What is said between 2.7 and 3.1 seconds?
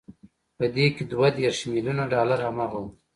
وو.